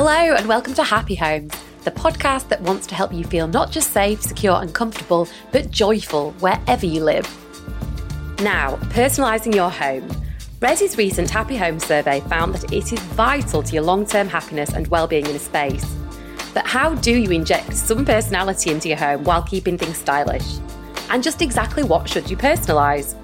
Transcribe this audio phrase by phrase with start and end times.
[0.00, 3.72] Hello, and welcome to Happy Homes, the podcast that wants to help you feel not
[3.72, 7.26] just safe, secure, and comfortable, but joyful wherever you live.
[8.40, 10.08] Now, personalising your home.
[10.60, 14.72] Resi's recent Happy Home survey found that it is vital to your long term happiness
[14.72, 15.96] and well-being in a space.
[16.54, 20.58] But how do you inject some personality into your home while keeping things stylish?
[21.10, 23.16] And just exactly what should you personalise?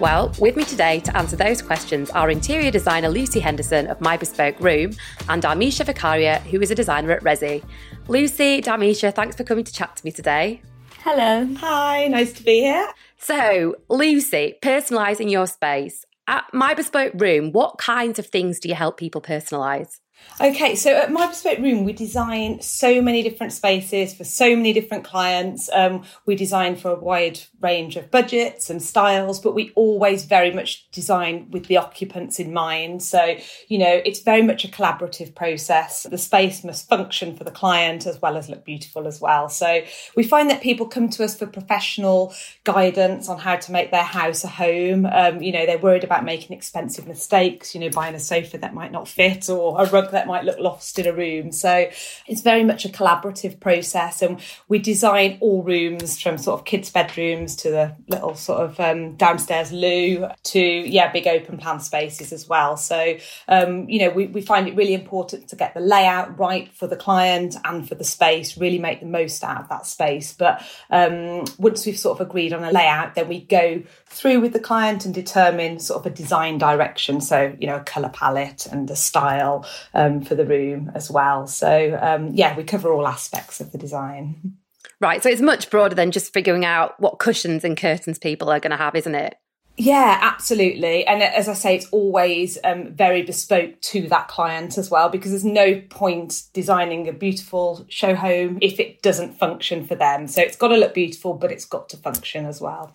[0.00, 4.16] Well, with me today to answer those questions are interior designer Lucy Henderson of My
[4.16, 4.92] Bespoke Room
[5.28, 7.62] and Dharmeesha Vakharia, who is a designer at Resi.
[8.08, 10.62] Lucy, Dharmeesha, thanks for coming to chat to me today.
[11.00, 11.46] Hello.
[11.58, 12.88] Hi, nice to be here.
[13.18, 16.06] So, Lucy, personalising your space.
[16.26, 20.00] At My Bespoke Room, what kinds of things do you help people personalise?
[20.42, 24.72] Okay, so at My Bespoke Room, we design so many different spaces for so many
[24.72, 25.68] different clients.
[25.70, 30.50] Um, we design for a wide range of budgets and styles, but we always very
[30.50, 33.02] much design with the occupants in mind.
[33.02, 33.36] So,
[33.68, 36.04] you know, it's very much a collaborative process.
[36.04, 39.50] The space must function for the client as well as look beautiful as well.
[39.50, 39.82] So
[40.16, 42.32] we find that people come to us for professional
[42.64, 45.04] guidance on how to make their house a home.
[45.04, 48.72] Um, you know, they're worried about making expensive mistakes, you know, buying a sofa that
[48.72, 51.52] might not fit or a rug that might look lost in a room.
[51.52, 51.88] So
[52.26, 54.22] it's very much a collaborative process.
[54.22, 58.80] And we design all rooms from sort of kids' bedrooms to the little sort of
[58.80, 62.76] um, downstairs loo to, yeah, big open plan spaces as well.
[62.76, 63.16] So,
[63.48, 66.86] um, you know, we, we find it really important to get the layout right for
[66.86, 70.32] the client and for the space, really make the most out of that space.
[70.32, 74.52] But um, once we've sort of agreed on a layout, then we go through with
[74.52, 77.20] the client and determine sort of a design direction.
[77.20, 79.66] So, you know, a colour palette and a style
[80.00, 81.46] um, for the room as well.
[81.46, 84.54] So, um, yeah, we cover all aspects of the design.
[85.00, 85.22] Right.
[85.22, 88.70] So it's much broader than just figuring out what cushions and curtains people are going
[88.70, 89.34] to have, isn't it?
[89.76, 91.06] Yeah, absolutely.
[91.06, 95.30] And as I say, it's always um, very bespoke to that client as well, because
[95.30, 100.26] there's no point designing a beautiful show home if it doesn't function for them.
[100.26, 102.92] So it's got to look beautiful, but it's got to function as well.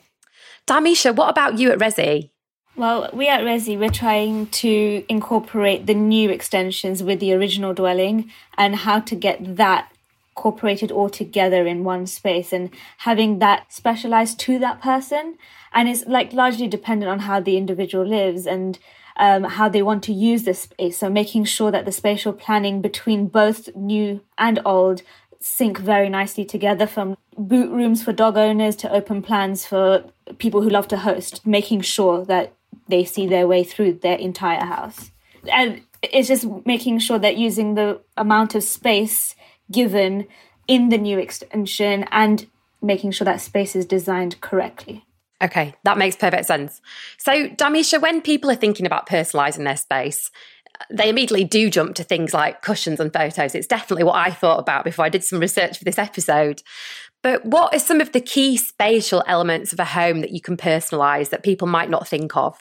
[0.68, 2.30] Dharmeesha, what about you at Resi?
[2.78, 8.32] Well, we at Resi, we're trying to incorporate the new extensions with the original dwelling
[8.58, 9.90] and how to get that
[10.36, 15.38] incorporated all together in one space and having that specialized to that person.
[15.74, 18.78] And it's like largely dependent on how the individual lives and
[19.16, 20.98] um, how they want to use this space.
[20.98, 25.02] So making sure that the spatial planning between both new and old
[25.40, 30.04] sync very nicely together from boot rooms for dog owners to open plans for
[30.40, 32.52] people who love to host, making sure that
[32.88, 35.12] they see their way through their entire house.
[35.52, 39.36] And it's just making sure that using the amount of space
[39.72, 40.28] given
[40.68, 42.48] in the new extension and
[42.82, 45.06] making sure that space is designed correctly.
[45.44, 46.82] Okay, that makes perfect sense.
[47.18, 50.32] So, Dharmeesha, when people are thinking about personalising their space,
[50.90, 53.56] they immediately do jump to things like cushions and photos.
[53.56, 56.62] It's definitely what I thought about before I did some research for this episode.
[57.22, 60.58] But what are some of the key spatial elements of a home that you can
[60.58, 62.58] personalise that people might not think of?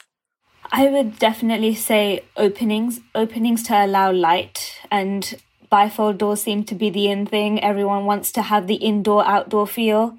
[0.71, 5.35] I would definitely say openings, openings to allow light and
[5.71, 7.63] bifold doors seem to be the in thing.
[7.63, 10.17] Everyone wants to have the indoor outdoor feel.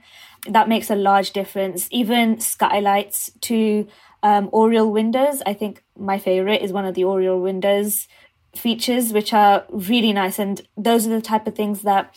[0.48, 1.88] That makes a large difference.
[1.90, 3.88] Even skylights to
[4.22, 5.42] um, Oriel windows.
[5.46, 8.06] I think my favorite is one of the Oriel windows
[8.54, 10.38] features, which are really nice.
[10.38, 12.14] And those are the type of things that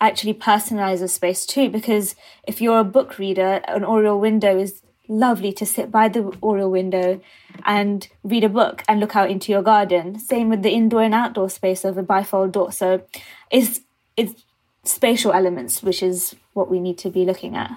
[0.00, 1.68] actually personalize a space too.
[1.68, 2.16] Because
[2.46, 6.70] if you're a book reader, an Oriel window is lovely to sit by the Oriel
[6.70, 7.20] window
[7.66, 10.18] and read a book and look out into your garden.
[10.18, 12.72] Same with the indoor and outdoor space of a bifold door.
[12.72, 13.02] So
[13.50, 13.80] it's
[14.16, 14.44] it's
[14.84, 17.70] spatial elements, which is what we need to be looking at.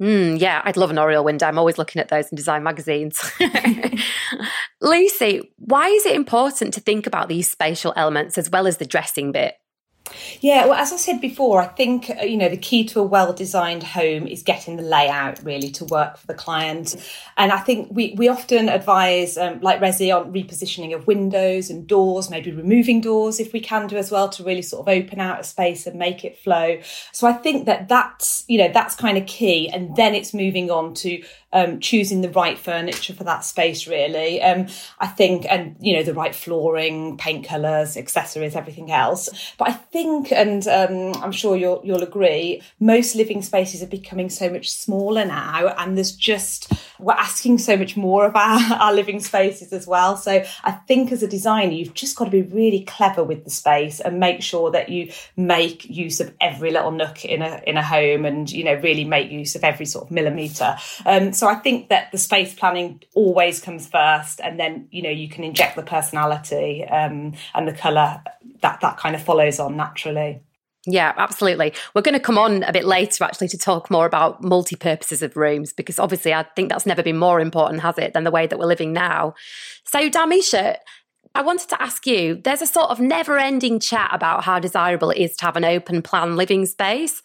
[0.00, 1.46] Mm, yeah, I'd love an Oriel window.
[1.46, 3.22] I'm always looking at those in design magazines.
[4.80, 8.84] Lucy, why is it important to think about these spatial elements as well as the
[8.84, 9.54] dressing bit?
[10.40, 13.02] Yeah, well, as I said before, I think uh, you know the key to a
[13.04, 16.96] well-designed home is getting the layout really to work for the client,
[17.36, 21.86] and I think we we often advise, um, like Resi, on repositioning of windows and
[21.86, 25.20] doors, maybe removing doors if we can do as well to really sort of open
[25.20, 26.80] out a space and make it flow.
[27.12, 30.70] So I think that that's you know that's kind of key, and then it's moving
[30.70, 31.22] on to
[31.52, 34.42] um, choosing the right furniture for that space really.
[34.42, 34.66] Um,
[34.98, 39.28] i think and you know the right flooring paint colors accessories everything else.
[39.58, 44.30] But i think and um, i'm sure you'll you'll agree most living spaces are becoming
[44.30, 48.94] so much smaller now and there's just we're asking so much more of our, our
[48.94, 50.16] living spaces as well.
[50.16, 53.50] So i think as a designer you've just got to be really clever with the
[53.50, 57.76] space and make sure that you make use of every little nook in a in
[57.76, 60.76] a home and you know really make use of every sort of millimeter.
[61.04, 65.10] Um, so I think that the space planning always comes first, and then you know
[65.10, 68.22] you can inject the personality um, and the color
[68.62, 70.42] that that kind of follows on naturally.
[70.86, 71.74] Yeah, absolutely.
[71.94, 75.22] We're going to come on a bit later actually to talk more about multi purposes
[75.22, 78.32] of rooms because obviously I think that's never been more important, has it, than the
[78.32, 79.34] way that we're living now.
[79.84, 80.78] So, Dharmeesha,
[81.36, 85.10] I wanted to ask you there's a sort of never ending chat about how desirable
[85.10, 87.22] it is to have an open plan living space,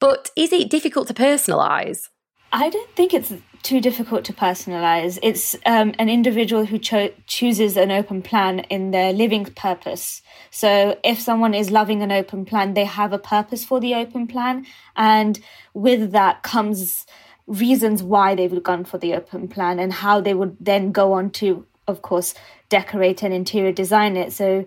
[0.00, 2.08] but is it difficult to personalise?
[2.52, 5.18] I don't think it's too difficult to personalize.
[5.22, 10.22] It's um, an individual who cho- chooses an open plan in their living purpose.
[10.50, 14.26] So if someone is loving an open plan, they have a purpose for the open
[14.26, 14.66] plan.
[14.96, 15.38] And
[15.74, 17.06] with that comes
[17.46, 21.30] reasons why they've gone for the open plan and how they would then go on
[21.30, 22.34] to, of course,
[22.68, 24.32] decorate and interior design it.
[24.32, 24.66] So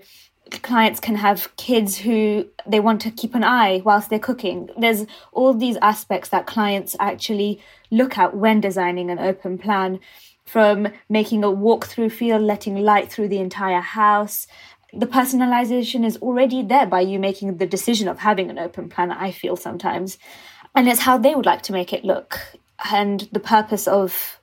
[0.61, 4.69] clients can have kids who they want to keep an eye whilst they're cooking.
[4.77, 9.99] There's all these aspects that clients actually look at when designing an open plan
[10.45, 14.47] from making a walk-through feel, letting light through the entire house.
[14.93, 19.11] The personalization is already there by you making the decision of having an open plan,
[19.11, 20.17] I feel sometimes.
[20.75, 22.39] And it's how they would like to make it look
[22.91, 24.39] and the purpose of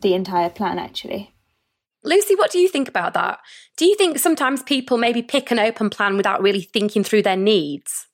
[0.00, 1.32] the entire plan, actually.
[2.08, 3.38] Lucy, what do you think about that?
[3.76, 7.36] Do you think sometimes people maybe pick an open plan without really thinking through their
[7.36, 8.06] needs?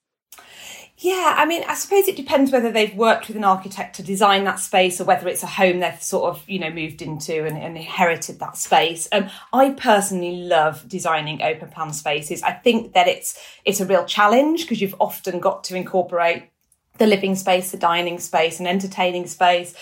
[0.99, 4.45] Yeah, I mean, I suppose it depends whether they've worked with an architect to design
[4.45, 7.57] that space or whether it's a home they've sort of, you know, moved into and,
[7.57, 9.09] and inherited that space.
[9.13, 12.43] Um, I personally love designing open plan spaces.
[12.43, 16.51] I think that it's it's a real challenge because you've often got to incorporate
[16.99, 19.75] the living space, the dining space, and entertaining space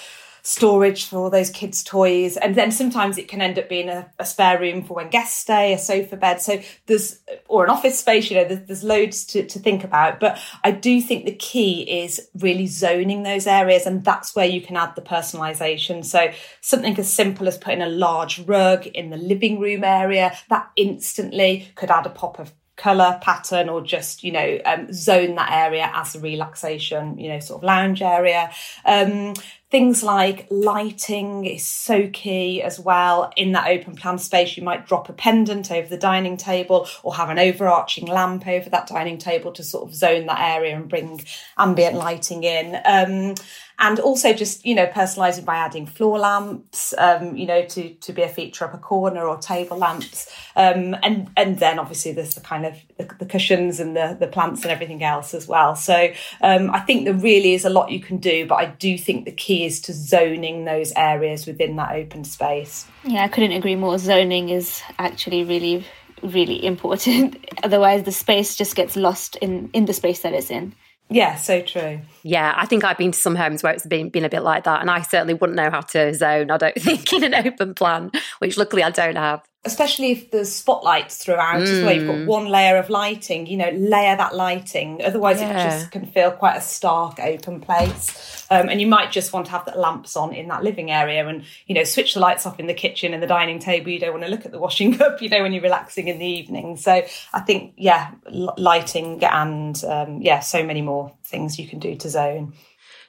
[0.43, 2.37] storage for all those kids' toys.
[2.37, 5.39] And then sometimes it can end up being a, a, spare room for when guests
[5.39, 6.43] stay, a sofa bed.
[6.43, 10.19] So there's, or an office space, you know, there's, there's loads to, to think about.
[10.19, 13.87] But I do think the key is really zoning those areas.
[13.87, 16.05] And that's where you can add the personalization.
[16.05, 20.71] So something as simple as putting a large rug in the living room area, that
[20.77, 25.53] instantly could add a pop of color pattern or just you know um, zone that
[25.53, 28.51] area as a relaxation you know sort of lounge area
[28.87, 29.35] um,
[29.73, 33.33] Things like lighting is so key as well.
[33.39, 37.15] In that open plan space, you might drop a pendant over the dining table or
[37.15, 40.91] have an overarching lamp over that dining table to sort of zone that area and
[40.91, 41.25] bring
[41.57, 42.79] ambient lighting in.
[42.85, 43.35] Um,
[43.83, 48.13] and also just you know personalizing by adding floor lamps um, you know to to
[48.13, 52.35] be a feature up a corner or table lamps um, and and then obviously there's
[52.35, 55.75] the kind of the, the, cushions and the the plants and everything else as well
[55.75, 58.97] so um, I think there really is a lot you can do but I do
[58.97, 62.87] think the key is to zoning those areas within that open space.
[63.05, 63.99] Yeah I couldn't agree more.
[63.99, 65.87] Zoning is actually really
[66.23, 67.45] really important.
[67.63, 70.75] Otherwise the space just gets lost in in the space that it's in.
[71.11, 72.01] Yeah, so true.
[72.23, 74.65] Yeah, I think I've been to some homes where it's been, been a bit like
[74.65, 77.75] that, and I certainly wouldn't know how to zone, I don't think, in an open
[77.75, 81.63] plan, which luckily I don't have especially if there's spotlights throughout mm.
[81.63, 81.95] as well.
[81.95, 82.27] You've got mm.
[82.27, 85.01] one layer of lighting, you know, layer that lighting.
[85.05, 85.51] Otherwise, yeah.
[85.51, 88.45] it just can feel quite a stark open place.
[88.51, 91.27] Um, and you might just want to have the lamps on in that living area
[91.27, 93.91] and, you know, switch the lights off in the kitchen and the dining table.
[93.91, 96.19] You don't want to look at the washing up, you know, when you're relaxing in
[96.19, 96.77] the evening.
[96.77, 101.95] So I think, yeah, lighting and, um, yeah, so many more things you can do
[101.97, 102.53] to zone.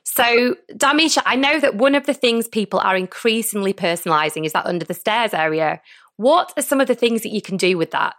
[0.04, 4.66] So, Dharmeesha, I know that one of the things people are increasingly personalising is that
[4.66, 5.82] under the stairs area.
[6.24, 8.16] What are some of the things that you can do with that?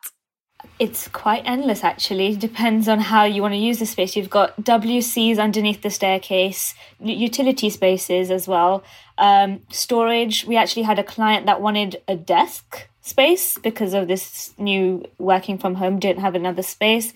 [0.78, 2.36] It's quite endless actually.
[2.36, 4.14] Depends on how you want to use the space.
[4.14, 8.84] You've got WCs underneath the staircase, utility spaces as well,
[9.16, 10.44] um, storage.
[10.44, 15.56] We actually had a client that wanted a desk space because of this new working
[15.56, 17.14] from home, didn't have another space.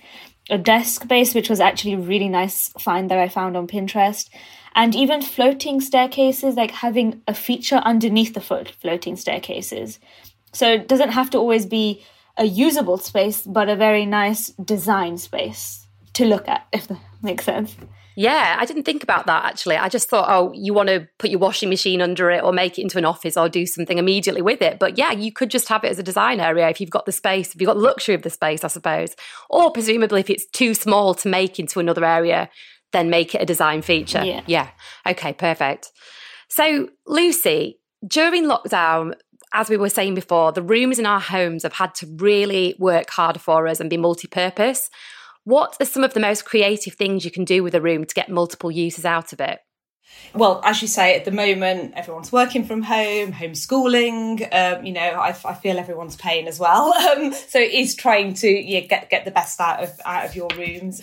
[0.49, 4.31] A desk space, which was actually really nice find that I found on Pinterest
[4.75, 8.41] and even floating staircases, like having a feature underneath the
[8.81, 9.99] floating staircases.
[10.53, 12.05] So it doesn't have to always be
[12.37, 17.45] a usable space, but a very nice design space to look at, if that makes
[17.45, 17.77] sense.
[18.17, 19.77] Yeah, I didn't think about that actually.
[19.77, 22.77] I just thought, oh, you want to put your washing machine under it or make
[22.77, 24.81] it into an office or do something immediately with it.
[24.81, 27.13] But yeah, you could just have it as a design area if you've got the
[27.13, 29.15] space, if you've got the luxury of the space, I suppose.
[29.49, 32.51] Or presumably if it's too small to make into another area,
[32.93, 34.25] then make it a design feature.
[34.25, 34.43] Yeah.
[34.47, 34.71] yeah.
[35.07, 35.93] Okay, perfect.
[36.49, 39.15] So, Lucy, during lockdown,
[39.53, 43.11] as we were saying before, the rooms in our homes have had to really work
[43.11, 44.91] hard for us and be multi purpose.
[45.45, 48.15] What are some of the most creative things you can do with a room to
[48.15, 49.61] get multiple uses out of it?
[50.35, 54.47] Well, as you say, at the moment, everyone's working from home, homeschooling.
[54.53, 56.95] Um, you know, I, I, feel everyone's pain as well.
[57.09, 60.37] Um, so it is trying to yeah, get get the best out of out of
[60.37, 61.01] your rooms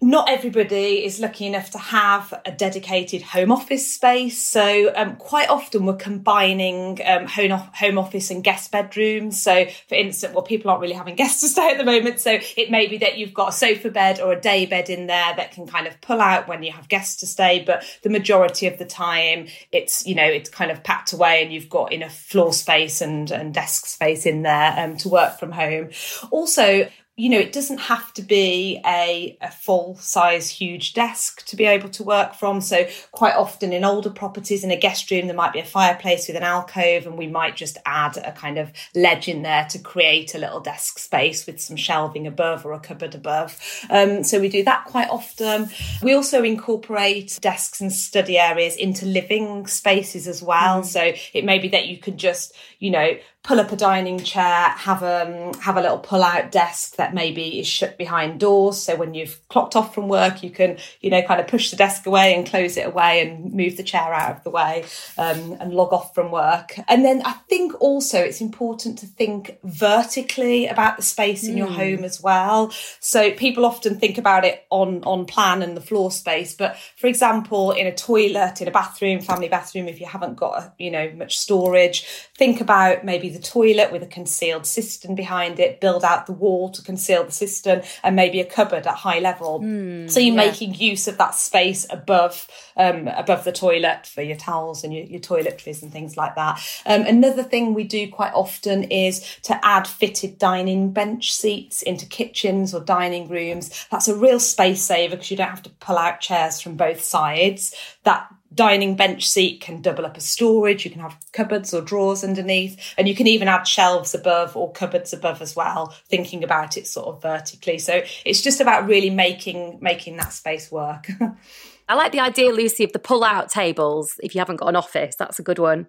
[0.00, 4.40] not everybody is lucky enough to have a dedicated home office space.
[4.40, 9.42] So um, quite often we're combining um, home, home office and guest bedrooms.
[9.42, 12.20] So for instance, well, people aren't really having guests to stay at the moment.
[12.20, 15.08] So it may be that you've got a sofa bed or a day bed in
[15.08, 17.64] there that can kind of pull out when you have guests to stay.
[17.66, 21.52] But the majority of the time it's, you know, it's kind of packed away and
[21.52, 25.50] you've got enough floor space and, and desk space in there um, to work from
[25.50, 25.90] home.
[26.30, 31.56] Also, you know, it doesn't have to be a, a full size huge desk to
[31.56, 32.60] be able to work from.
[32.60, 36.28] So, quite often in older properties in a guest room, there might be a fireplace
[36.28, 39.80] with an alcove, and we might just add a kind of ledge in there to
[39.80, 43.58] create a little desk space with some shelving above or a cupboard above.
[43.90, 45.70] Um, so, we do that quite often.
[46.04, 50.82] We also incorporate desks and study areas into living spaces as well.
[50.82, 50.86] Mm.
[50.86, 54.68] So, it may be that you could just, you know, pull up a dining chair,
[54.70, 58.80] have a um, have a little pull out desk that maybe is shut behind doors.
[58.80, 61.76] So when you've clocked off from work, you can you know kind of push the
[61.76, 64.84] desk away and close it away and move the chair out of the way
[65.16, 66.74] um, and log off from work.
[66.88, 71.58] And then I think also it's important to think vertically about the space in mm.
[71.58, 72.70] your home as well.
[73.00, 77.06] So people often think about it on on plan and the floor space, but for
[77.06, 81.10] example, in a toilet, in a bathroom, family bathroom, if you haven't got you know
[81.16, 82.04] much storage,
[82.36, 86.32] think about maybe maybe the toilet with a concealed cistern behind it, build out the
[86.32, 89.60] wall to conceal the cistern, and maybe a cupboard at high level.
[89.60, 90.46] Mm, so you're yeah.
[90.50, 95.04] making use of that space above um, above the toilet for your towels and your,
[95.04, 96.60] your toiletries and things like that.
[96.86, 102.06] Um, another thing we do quite often is to add fitted dining bench seats into
[102.06, 103.86] kitchens or dining rooms.
[103.90, 107.02] That's a real space saver because you don't have to pull out chairs from both
[107.02, 107.74] sides.
[108.04, 110.84] That dining bench seat can double up as storage.
[110.84, 114.72] You can have cupboards or drawers underneath, and you can even add shelves above or
[114.72, 115.94] cupboards above as well.
[116.08, 120.70] Thinking about it sort of vertically, so it's just about really making making that space
[120.70, 121.08] work.
[121.88, 124.12] I like the idea, Lucy, of the pull-out tables.
[124.22, 125.86] If you haven't got an office, that's a good one.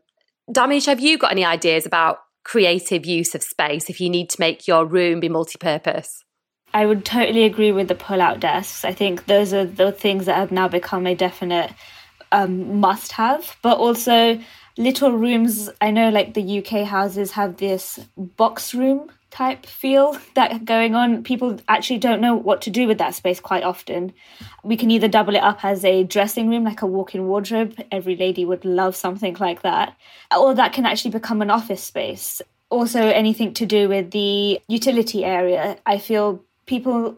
[0.49, 4.39] Dharmeesha, have you got any ideas about creative use of space if you need to
[4.39, 6.23] make your room be multi-purpose?
[6.73, 8.85] I would totally agree with the pull-out desks.
[8.85, 11.71] I think those are the things that have now become a definite
[12.31, 14.39] um, must have, but also
[14.77, 15.69] little rooms.
[15.81, 21.23] I know like the UK houses have this box room type feel that going on.
[21.23, 24.13] People actually don't know what to do with that space quite often.
[24.63, 27.75] We can either double it up as a dressing room, like a walk in wardrobe.
[27.91, 29.95] Every lady would love something like that.
[30.35, 32.41] Or that can actually become an office space.
[32.69, 35.77] Also, anything to do with the utility area.
[35.85, 37.17] I feel people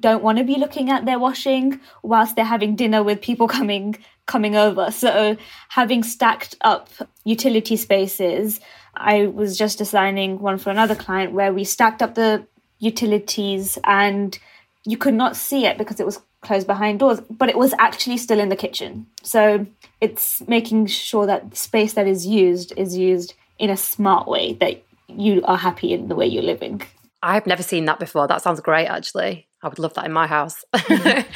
[0.00, 3.96] don't want to be looking at their washing whilst they're having dinner with people coming
[4.26, 4.90] coming over.
[4.90, 5.36] So
[5.68, 6.88] having stacked up
[7.24, 8.60] utility spaces,
[8.94, 12.46] I was just designing one for another client where we stacked up the
[12.78, 14.38] utilities and
[14.86, 18.18] you could not see it because it was closed behind doors, but it was actually
[18.18, 19.06] still in the kitchen.
[19.22, 19.66] So
[20.00, 24.82] it's making sure that space that is used is used in a smart way that
[25.08, 26.82] you are happy in the way you're living.
[27.24, 28.28] I've never seen that before.
[28.28, 29.48] That sounds great, actually.
[29.62, 30.62] I would love that in my house.
[30.74, 31.30] Mm-hmm.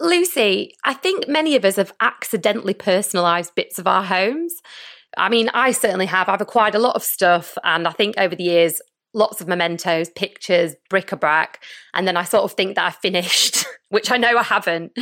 [0.00, 4.54] Lucy, I think many of us have accidentally personalised bits of our homes.
[5.16, 6.28] I mean, I certainly have.
[6.28, 8.80] I've acquired a lot of stuff, and I think over the years,
[9.14, 11.62] lots of mementos, pictures, bric-a-brac,
[11.94, 14.92] and then I sort of think that I've finished, which I know I haven't.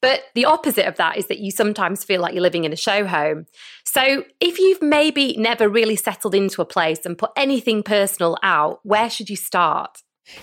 [0.00, 2.76] But the opposite of that is that you sometimes feel like you're living in a
[2.76, 3.46] show home.
[3.84, 8.80] So if you've maybe never really settled into a place and put anything personal out,
[8.82, 9.98] where should you start?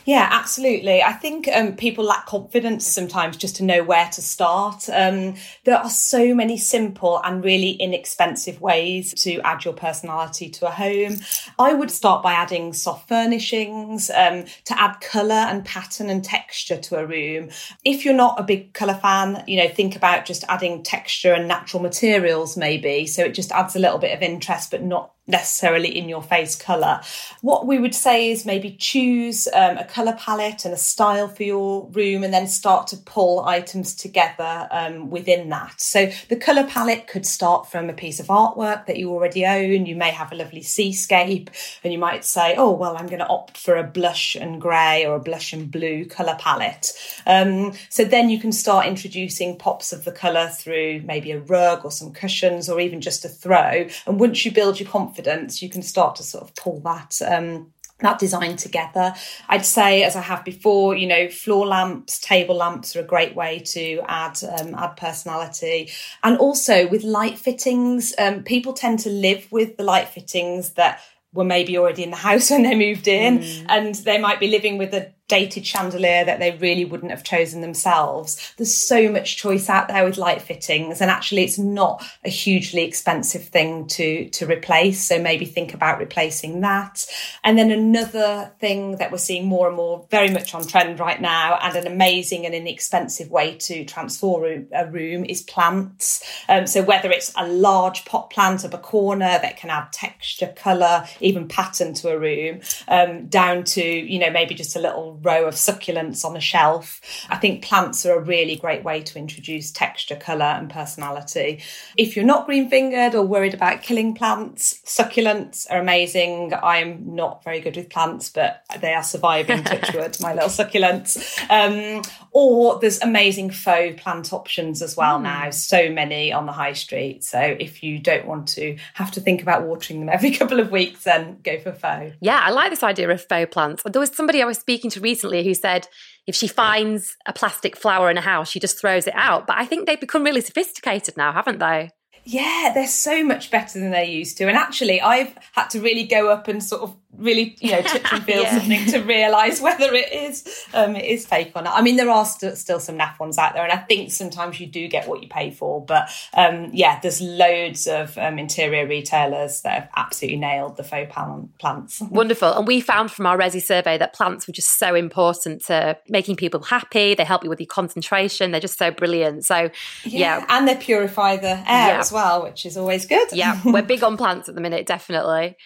[0.05, 1.01] Yeah, absolutely.
[1.01, 4.89] I think um, people lack confidence sometimes just to know where to start.
[4.91, 10.67] Um, there are so many simple and really inexpensive ways to add your personality to
[10.67, 11.17] a home.
[11.57, 16.77] I would start by adding soft furnishings um, to add colour and pattern and texture
[16.77, 17.49] to a room.
[17.85, 21.47] If you're not a big colour fan, you know, think about just adding texture and
[21.47, 23.05] natural materials maybe.
[23.07, 26.55] So it just adds a little bit of interest, but not necessarily in your face
[26.55, 27.01] colour.
[27.41, 31.43] What we would say is maybe choose um, a colour palette and a style for
[31.43, 35.81] your room and then start to pull items together um, within that.
[35.81, 39.85] So the colour palette could start from a piece of artwork that you already own.
[39.85, 41.49] You may have a lovely seascape
[41.83, 45.05] and you might say, oh, well, I'm going to opt for a blush and grey
[45.05, 46.93] or a blush and blue colour palette.
[47.25, 51.83] Um, so then you can start introducing pops of the colour through maybe a rug
[51.83, 53.87] or some cushions or even just a throw.
[54.05, 57.19] And once you build your confidence, confidence, you can start to sort of pull that
[57.27, 59.15] um, that design together.
[59.49, 63.35] I'd say, as I have before, you know, floor lamps, table lamps are a great
[63.35, 65.89] way to add um, add personality,
[66.23, 71.01] and also with light fittings, um, people tend to live with the light fittings that
[71.33, 73.65] were maybe already in the house when they moved in, mm.
[73.69, 77.61] and they might be living with a dated chandelier that they really wouldn't have chosen
[77.61, 78.53] themselves.
[78.57, 82.83] There's so much choice out there with light fittings and actually it's not a hugely
[82.83, 85.03] expensive thing to to replace.
[85.03, 87.05] So maybe think about replacing that.
[87.43, 91.21] And then another thing that we're seeing more and more very much on trend right
[91.21, 96.23] now and an amazing and inexpensive way to transform a room is plants.
[96.47, 100.53] Um, so whether it's a large pot plant of a corner that can add texture,
[100.55, 105.16] colour, even pattern to a room, um, down to, you know, maybe just a little
[105.21, 107.01] row of succulents on a shelf.
[107.29, 111.61] I think plants are a really great way to introduce texture, colour, and personality.
[111.97, 116.53] If you're not green fingered or worried about killing plants, succulents are amazing.
[116.53, 121.17] I'm not very good with plants, but they are surviving, touchwood, my little succulents.
[121.49, 125.23] Um, or there's amazing faux plant options as well mm.
[125.23, 127.23] now, so many on the high street.
[127.23, 130.71] So if you don't want to have to think about watering them every couple of
[130.71, 132.15] weeks, then go for faux.
[132.21, 133.83] Yeah, I like this idea of faux plants.
[133.83, 135.87] There was somebody I was speaking to recently who said
[136.27, 139.47] if she finds a plastic flower in a house, she just throws it out.
[139.47, 141.91] But I think they've become really sophisticated now, haven't they?
[142.25, 144.47] Yeah, they're so much better than they used to.
[144.49, 148.13] And actually, I've had to really go up and sort of really, you know, touch
[148.13, 148.59] and feel yeah.
[148.59, 151.77] something to realise whether it is um, it is fake or not.
[151.77, 154.59] I mean, there are st- still some naff ones out there, and I think sometimes
[154.59, 155.83] you do get what you pay for.
[155.83, 161.11] But um, yeah, there's loads of um, interior retailers that have absolutely nailed the faux
[161.59, 162.01] plants.
[162.11, 165.97] Wonderful, and we found from our Resi survey that plants were just so important to
[166.07, 167.15] making people happy.
[167.15, 168.51] They help you with your concentration.
[168.51, 169.45] They're just so brilliant.
[169.45, 169.69] So
[170.03, 170.45] yeah, yeah.
[170.49, 171.99] and they purify the air yeah.
[171.99, 173.29] as well, which is always good.
[173.31, 175.57] yeah, we're big on plants at the minute, definitely.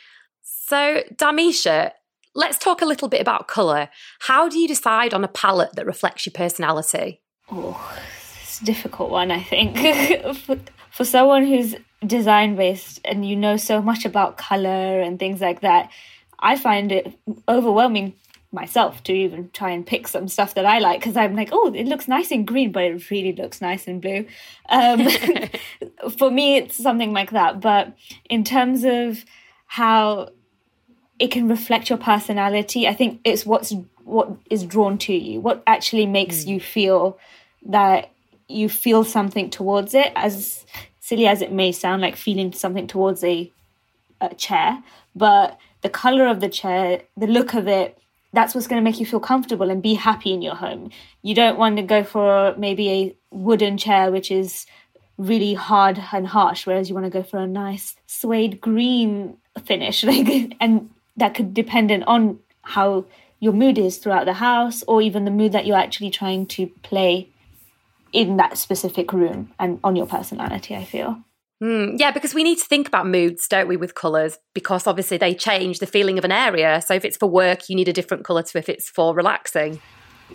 [0.72, 1.92] So, Dharmeesha,
[2.34, 3.90] let's talk a little bit about colour.
[4.20, 7.20] How do you decide on a palette that reflects your personality?
[7.52, 7.94] Oh,
[8.42, 9.76] it's a difficult one, I think.
[10.38, 10.58] for,
[10.90, 11.76] for someone who's
[12.08, 15.92] design based and you know so much about colour and things like that,
[16.40, 18.14] I find it overwhelming
[18.54, 21.74] myself to even try and pick some stuff that I like because I'm like, oh,
[21.74, 24.26] it looks nice in green, but it really looks nice in blue.
[24.70, 25.06] Um,
[26.18, 27.60] for me, it's something like that.
[27.60, 27.94] But
[28.30, 29.26] in terms of
[29.66, 30.30] how
[31.22, 32.88] it can reflect your personality.
[32.88, 33.72] I think it's what's
[34.04, 36.48] what is drawn to you, what actually makes mm.
[36.48, 37.20] you feel
[37.68, 38.10] that
[38.48, 40.12] you feel something towards it.
[40.16, 40.66] As
[41.00, 43.52] silly as it may sound, like feeling something towards a,
[44.20, 44.84] a chair,
[45.16, 48.00] but the color of the chair, the look of it,
[48.34, 50.90] that's what's going to make you feel comfortable and be happy in your home.
[51.22, 54.66] You don't want to go for maybe a wooden chair, which is
[55.20, 60.04] really hard and harsh, whereas you want to go for a nice suede green finish.
[60.12, 60.90] Like, and
[61.22, 63.06] that could dependent on how
[63.40, 66.68] your mood is throughout the house or even the mood that you're actually trying to
[66.84, 67.30] play
[68.12, 71.18] in that specific room and on your personality i feel.
[71.64, 74.38] Mm, yeah because we need to think about moods don't we with colours?
[74.54, 76.82] Because obviously they change the feeling of an area.
[76.86, 79.80] So if it's for work you need a different colour to if it's for relaxing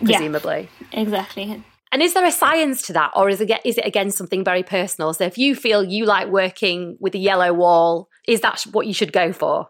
[0.05, 0.69] presumably.
[0.93, 1.63] yeah, exactly.
[1.93, 4.63] And is there a science to that, or is it is it again something very
[4.63, 5.15] personal?
[5.15, 8.93] So if you feel you like working with a yellow wall, is that what you
[8.93, 9.69] should go for?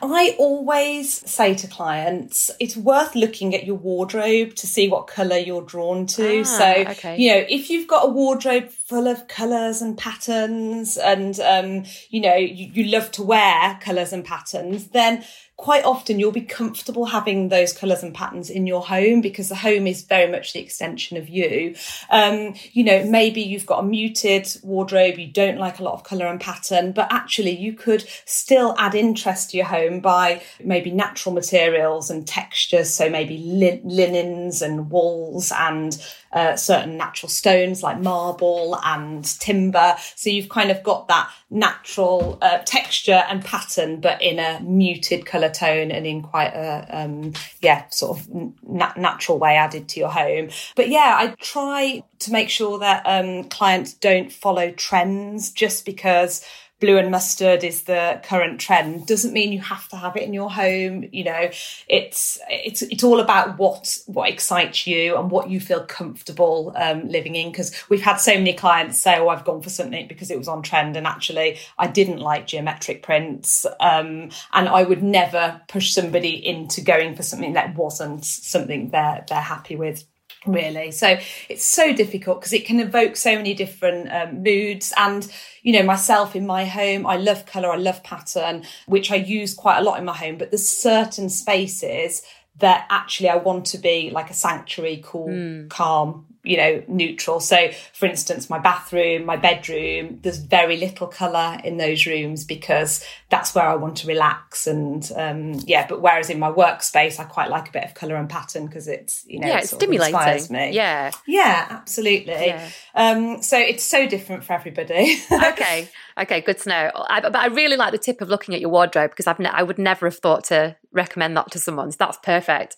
[0.00, 5.36] I always say to clients, it's worth looking at your wardrobe to see what colour
[5.36, 6.40] you're drawn to.
[6.40, 7.16] Ah, so, okay.
[7.16, 12.20] you know, if you've got a wardrobe full of colours and patterns and, um, you
[12.20, 15.24] know, you, you love to wear colours and patterns, then
[15.58, 19.56] quite often you'll be comfortable having those colours and patterns in your home because the
[19.56, 21.74] home is very much the extension of you.
[22.10, 26.04] Um, you know, maybe you've got a muted wardrobe, you don't like a lot of
[26.04, 30.92] colour and pattern, but actually you could still add interest to your home by maybe
[30.92, 32.94] natural materials and textures.
[32.94, 36.00] So maybe li- linens and wools and
[36.32, 39.96] uh, certain natural stones like marble and timber.
[40.16, 45.26] So you've kind of got that natural uh, texture and pattern, but in a muted
[45.26, 48.28] colour tone and in quite a, um, yeah, sort of
[48.62, 50.50] na- natural way added to your home.
[50.76, 56.44] But yeah, I try to make sure that um, clients don't follow trends just because
[56.80, 60.32] blue and mustard is the current trend doesn't mean you have to have it in
[60.32, 61.50] your home you know.
[61.88, 67.08] It's it's it's all about what what excites you and what you feel comfortable um,
[67.08, 70.30] living in because we've had so many clients say oh i've gone for something because
[70.30, 75.02] it was on trend and actually i didn't like geometric prints um, and i would
[75.02, 80.04] never push somebody into going for something that wasn't something they're they're happy with
[80.46, 80.90] really.
[80.90, 84.92] So it's so difficult because it can evoke so many different um, moods.
[84.96, 85.30] And
[85.62, 89.52] you know myself in my home i love color i love pattern which i use
[89.52, 90.38] quite a lot in my home.
[90.38, 92.22] But there's certain spaces
[92.58, 95.68] that actually i want to be like a sanctuary cool mm.
[95.68, 101.58] calm you know neutral so for instance my bathroom my bedroom there's very little color
[101.62, 106.30] in those rooms because that's where i want to relax and um, yeah but whereas
[106.30, 109.38] in my workspace i quite like a bit of color and pattern because it's you
[109.40, 110.52] know yeah, it it's stimulating.
[110.52, 111.10] me Yeah.
[111.26, 112.68] yeah absolutely Yeah.
[112.94, 115.88] um, so it's so different for everybody okay.
[116.18, 116.40] Okay.
[116.40, 116.90] Good to know.
[116.94, 119.48] I, but I really like the tip of looking at your wardrobe because I've ne-
[119.48, 121.90] I would never have thought to recommend that to someone.
[121.92, 122.76] So that's perfect.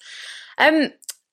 [0.59, 0.91] Um,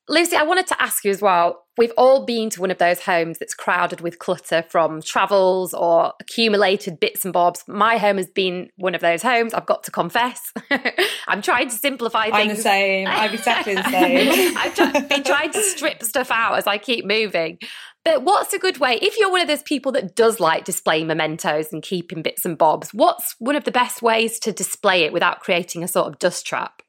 [0.08, 1.64] Lucy, I wanted to ask you as well.
[1.76, 6.12] We've all been to one of those homes that's crowded with clutter from travels or
[6.18, 7.62] accumulated bits and bobs.
[7.68, 9.54] My home has been one of those homes.
[9.54, 10.52] I've got to confess.
[11.28, 12.36] I'm trying to simplify things.
[12.36, 16.54] i'm the same i'm exactly the same I've try- been trying to strip stuff out
[16.56, 17.58] as I keep moving.
[18.04, 21.06] But what's a good way, if you're one of those people that does like displaying
[21.06, 25.12] mementos and keeping bits and bobs, what's one of the best ways to display it
[25.12, 26.82] without creating a sort of dust trap?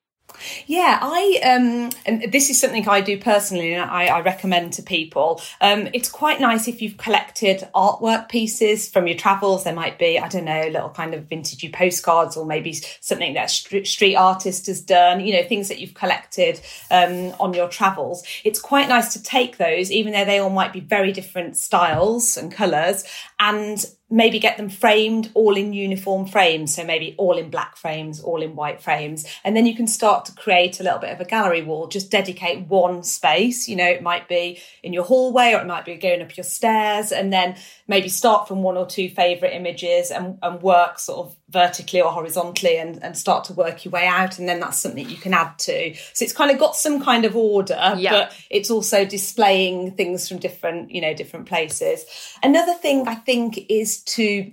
[0.68, 4.84] Yeah, I um, and this is something I do personally, and I, I recommend to
[4.84, 5.42] people.
[5.62, 9.64] Um, it's quite nice if you've collected artwork pieces from your travels.
[9.64, 13.46] There might be, I don't know, little kind of vintagey postcards, or maybe something that
[13.46, 15.20] a street, artist has done.
[15.20, 16.62] You know, things that you've collected
[16.92, 18.24] um, on your travels.
[18.44, 22.38] It's quite nice to take those, even though they all might be very different styles
[22.38, 23.04] and colours,
[23.40, 26.76] and maybe get them framed all in uniform frames.
[26.76, 29.26] So maybe all in black frames, all in white frames.
[29.44, 32.10] And then you can start to create a little bit of a gallery wall, just
[32.10, 33.68] dedicate one space.
[33.68, 36.44] You know, it might be in your hallway or it might be going up your
[36.44, 37.56] stairs and then
[37.88, 42.12] maybe start from one or two favourite images and, and work sort of vertically or
[42.12, 44.40] horizontally and, and start to work your way out.
[44.40, 45.94] And then that's something you can add to.
[46.14, 48.12] So it's kind of got some kind of order, Yeah.
[48.12, 52.06] but it's also displaying things from different, you know, different places.
[52.44, 54.52] Another thing I think is to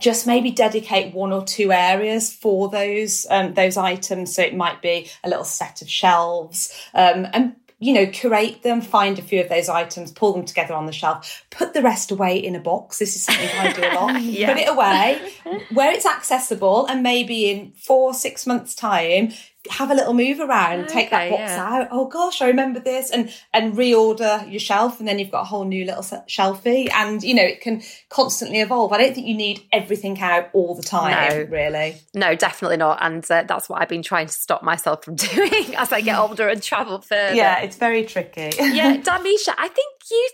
[0.00, 4.34] just maybe dedicate one or two areas for those um, those items.
[4.34, 8.80] So it might be a little set of shelves, um, and you know, curate them,
[8.80, 12.10] find a few of those items, pull them together on the shelf, put the rest
[12.10, 12.98] away in a box.
[12.98, 14.22] This is something I do a lot.
[14.22, 14.52] Yeah.
[14.52, 15.32] Put it away
[15.72, 19.32] where it's accessible, and maybe in four, six months' time,
[19.70, 21.64] have a little move around, take that box yeah.
[21.64, 21.88] out.
[21.90, 25.44] Oh gosh, I remember this, and and reorder your shelf, and then you've got a
[25.44, 28.92] whole new little shelfie, and you know it can constantly evolve.
[28.92, 31.44] I don't think you need everything out all the time, No.
[31.44, 31.96] really.
[32.14, 32.98] No, definitely not.
[33.00, 36.18] And uh, that's what I've been trying to stop myself from doing as I get
[36.18, 37.34] older and travel further.
[37.34, 38.52] Yeah, it's very tricky.
[38.58, 40.28] yeah, Dharmeesha, I think you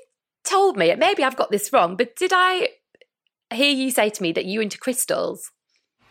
[0.45, 2.69] told me, maybe I've got this wrong, but did I
[3.53, 5.51] hear you say to me that you're into crystals?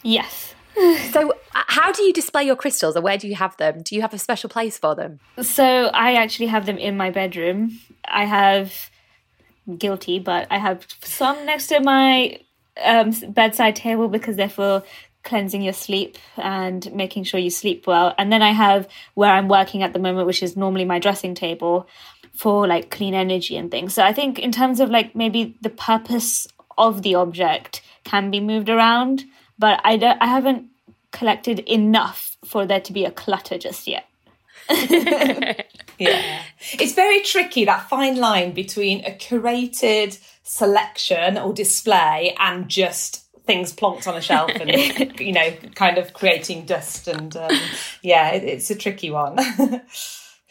[0.03, 0.53] Yes.
[1.11, 3.81] So, uh, how do you display your crystals or where do you have them?
[3.81, 5.19] Do you have a special place for them?
[5.41, 7.79] So I actually have them in my bedroom.
[8.05, 8.89] I have
[9.77, 12.39] guilty, but I have some next to my
[12.83, 14.83] um, bedside table because they're for
[15.23, 18.15] cleansing your sleep and making sure you sleep well.
[18.17, 21.35] And then I have where I'm working at the moment, which is normally my dressing
[21.35, 21.87] table
[22.33, 23.93] for like clean energy and things.
[23.93, 28.39] So I think in terms of like maybe the purpose of the object can be
[28.39, 29.25] moved around,
[29.57, 30.68] but I don't, I haven't
[31.11, 34.05] collected enough for there to be a clutter just yet.
[35.99, 36.41] Yeah.
[36.73, 43.73] It's very tricky, that fine line between a curated selection or display and just things
[43.73, 47.07] plonked on a shelf and, you know, kind of creating dust.
[47.07, 47.51] And um,
[48.01, 49.37] yeah, it, it's a tricky one.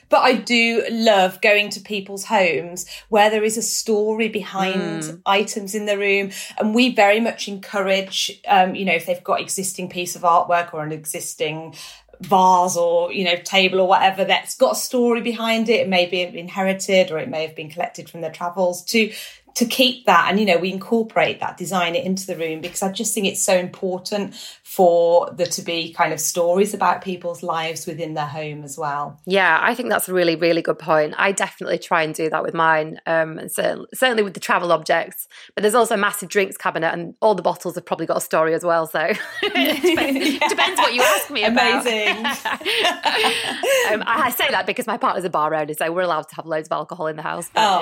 [0.08, 5.74] But I do love going to people's homes where there is a story behind items
[5.74, 6.30] in the room.
[6.58, 10.72] And we very much encourage, um, you know, if they've got existing piece of artwork
[10.72, 11.74] or an existing
[12.20, 16.04] vase or you know table or whatever that's got a story behind it it may
[16.04, 19.12] be inherited or it may have been collected from their travels to
[19.54, 22.82] to keep that and you know we incorporate that design it into the room because
[22.82, 24.34] i just think it's so important
[24.78, 29.18] for there to be kind of stories about people's lives within their home as well
[29.26, 31.14] Yeah, I think that's a really, really good point.
[31.18, 34.70] I definitely try and do that with mine, um, and certainly, certainly with the travel
[34.70, 35.26] objects.
[35.56, 38.20] But there's also a massive drinks cabinet, and all the bottles have probably got a
[38.20, 38.86] story as well.
[38.86, 39.00] So
[39.42, 41.84] it depends, depends what you ask me about.
[41.84, 42.24] amazing
[43.90, 46.36] Um, I I say that because my partner's a bar owner, so we're allowed to
[46.36, 47.50] have loads of alcohol in the house.
[47.56, 47.80] oh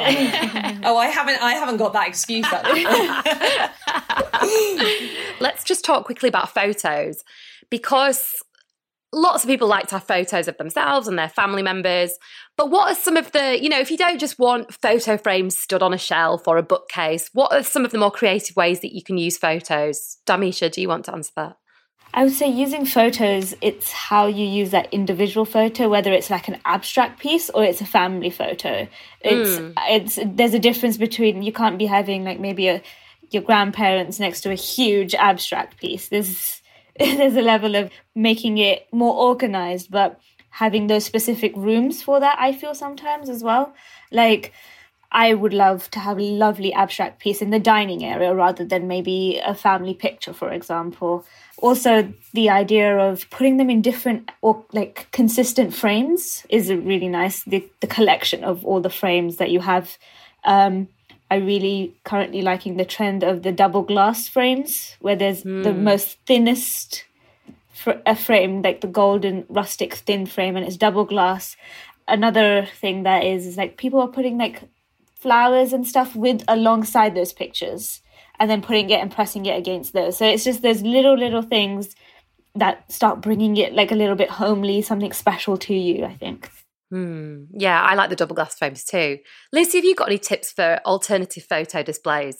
[0.84, 2.64] oh i haven't i haven't got that excuse that
[5.40, 6.85] Let's just talk quickly about photos
[7.70, 8.42] because
[9.12, 12.12] lots of people like to have photos of themselves and their family members.
[12.56, 15.58] But what are some of the, you know, if you don't just want photo frames
[15.58, 18.80] stood on a shelf or a bookcase, what are some of the more creative ways
[18.80, 20.18] that you can use photos?
[20.26, 21.56] Dharmeesha, do you want to answer that?
[22.14, 26.48] I would say using photos, it's how you use that individual photo, whether it's like
[26.48, 28.88] an abstract piece or it's a family photo.
[29.20, 29.72] It's hmm.
[29.88, 32.82] it's there's a difference between you can't be having like maybe a
[33.30, 36.08] your grandparents next to a huge abstract piece.
[36.08, 36.62] There's
[37.16, 42.36] there's a level of making it more organized, but having those specific rooms for that,
[42.38, 43.74] I feel sometimes as well.
[44.10, 44.52] Like
[45.12, 48.88] I would love to have a lovely abstract piece in the dining area rather than
[48.88, 51.24] maybe a family picture, for example.
[51.58, 57.44] Also, the idea of putting them in different or like consistent frames is really nice.
[57.44, 59.96] The, the collection of all the frames that you have.
[60.44, 60.88] Um,
[61.30, 65.64] I really currently liking the trend of the double glass frames, where there's mm.
[65.64, 65.84] the hmm.
[65.84, 67.04] most thinnest
[67.72, 71.56] fr- a frame, like the golden rustic thin frame, and it's double glass.
[72.06, 74.62] Another thing that is is like people are putting like
[75.16, 78.02] flowers and stuff with alongside those pictures,
[78.38, 80.16] and then putting it and pressing it against those.
[80.16, 81.96] So it's just those little little things
[82.54, 86.04] that start bringing it like a little bit homely, something special to you.
[86.04, 86.50] I think.
[86.90, 87.44] Hmm.
[87.52, 89.18] Yeah, I like the double glass frames too.
[89.52, 92.38] Lucy, have you got any tips for alternative photo displays?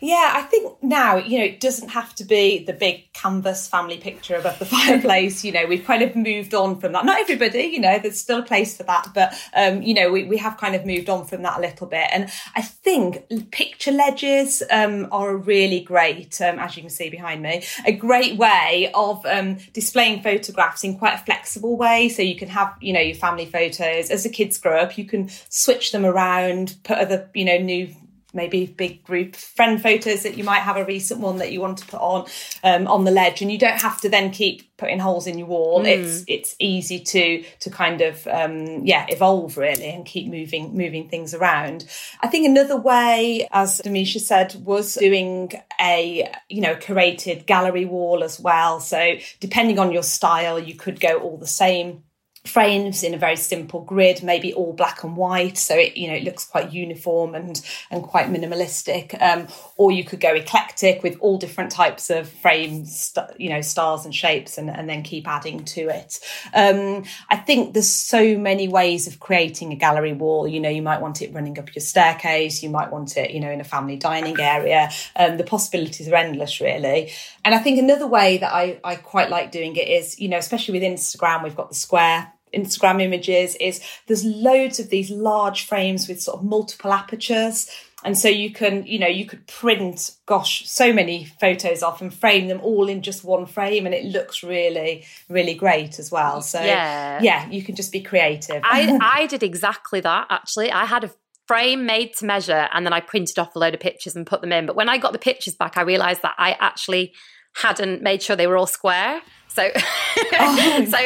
[0.00, 3.98] Yeah, I think now, you know, it doesn't have to be the big canvas family
[3.98, 5.44] picture above the fireplace.
[5.44, 7.04] you know, we've kind of moved on from that.
[7.04, 10.24] Not everybody, you know, there's still a place for that, but, um, you know, we,
[10.24, 12.08] we have kind of moved on from that a little bit.
[12.12, 17.10] And I think picture ledges um, are a really great, um, as you can see
[17.10, 22.08] behind me, a great way of um, displaying photographs in quite a flexible way.
[22.08, 24.10] So you can have, you know, your family photos.
[24.10, 27.94] As the kids grow up, you can switch them around, put other, you know, new
[28.32, 31.78] maybe big group friend photos that you might have a recent one that you want
[31.78, 32.26] to put on
[32.62, 33.42] um, on the ledge.
[33.42, 35.82] And you don't have to then keep putting holes in your wall.
[35.82, 35.86] Mm.
[35.86, 41.08] it's it's easy to to kind of um, yeah evolve really and keep moving moving
[41.08, 41.86] things around.
[42.20, 48.24] I think another way as Dharmeesha said was doing a you know curated gallery wall
[48.24, 48.80] as well.
[48.80, 52.04] So depending on your style you could go all the same
[52.44, 56.14] frames in a very simple grid maybe all black and white so it you know
[56.14, 59.20] it looks quite uniform and and quite minimalistic.
[59.20, 64.04] Um, or you could go eclectic with all different types of frames you know styles
[64.04, 66.18] and shapes and, and then keep adding to it.
[66.54, 70.48] Um, i think there's so many ways of creating a gallery wall.
[70.48, 73.40] You know you might want it running up your staircase you might want it you
[73.40, 74.90] know in a family dining area.
[75.16, 77.12] Um, the possibilities are endless really
[77.44, 80.38] and i think another way that i i quite like doing it is you know
[80.38, 85.66] especially with instagram we've got the square Instagram images is there's loads of these large
[85.66, 87.70] frames with sort of multiple apertures.
[88.02, 92.12] And so you can, you know, you could print, gosh, so many photos off and
[92.12, 96.40] frame them all in just one frame, and it looks really, really great as well.
[96.40, 98.62] So yeah, yeah you can just be creative.
[98.64, 100.72] I, I did exactly that actually.
[100.72, 101.10] I had a
[101.50, 104.40] frame made to measure, and then I printed off a load of pictures and put
[104.40, 104.66] them in.
[104.66, 107.12] But when I got the pictures back, I realised that I actually
[107.56, 109.20] hadn't made sure they were all square.
[109.52, 110.84] So, oh.
[110.88, 110.98] so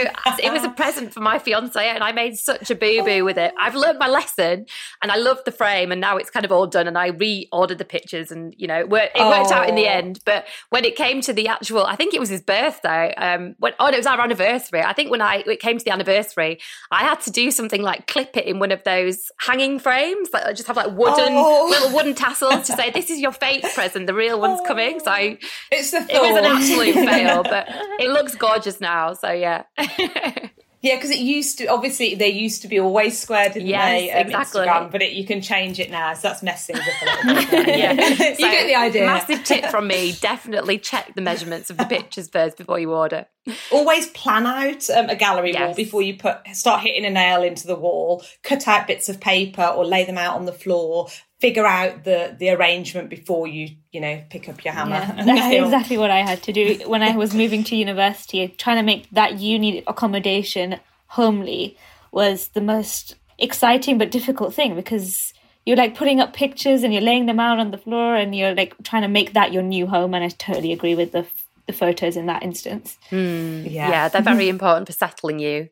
[0.42, 3.38] it was a present for my fiance, and I made such a boo boo with
[3.38, 3.52] it.
[3.58, 4.66] I've learned my lesson,
[5.02, 6.86] and I love the frame, and now it's kind of all done.
[6.86, 9.54] And I reordered the pictures, and you know, it worked, it worked oh.
[9.54, 10.20] out in the end.
[10.24, 13.14] But when it came to the actual, I think it was his birthday.
[13.14, 14.82] Um, when oh, no, it was our anniversary.
[14.82, 18.06] I think when I it came to the anniversary, I had to do something like
[18.06, 21.66] clip it in one of those hanging frames, like just have like wooden oh.
[21.70, 24.06] little wooden tassels to say this is your fake present.
[24.06, 25.00] The real one's coming.
[25.00, 25.38] So I,
[25.70, 29.14] it's the it was an absolute fail, but it looks gorgeous now.
[29.14, 29.64] So yeah.
[30.84, 34.12] Yeah, because it used to obviously they used to be always squared in yes, the
[34.12, 34.66] um, exactly.
[34.66, 36.84] Instagram, but it, you can change it now, so that's messing with
[37.24, 37.68] a little bit.
[37.78, 37.92] yeah,
[38.32, 39.06] you get the idea.
[39.06, 43.24] Massive tip from me: definitely check the measurements of the pictures first before you order.
[43.72, 45.60] Always plan out um, a gallery yes.
[45.60, 48.22] wall before you put start hitting a nail into the wall.
[48.42, 51.08] Cut out bits of paper or lay them out on the floor
[51.44, 55.54] figure out the the arrangement before you you know pick up your hammer yeah, that's
[55.54, 58.48] exactly what i had to do when i was moving to university.
[58.48, 61.76] Trying to make that uni accommodation homely
[62.12, 65.34] was the most exciting but difficult thing because
[65.66, 68.54] you're like putting up pictures and you're laying them out on the floor and you're
[68.54, 71.26] like trying to make that your new home and i totally agree with the
[71.66, 72.98] the photos in that instance.
[73.10, 73.88] Mm, yeah.
[73.88, 75.68] yeah they're very important for settling you.